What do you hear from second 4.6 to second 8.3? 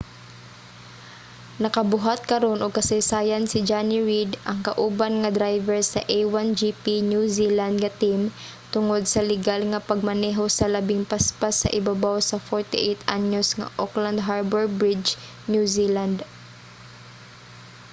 kauban nga driver sa a1gp new zealand nga team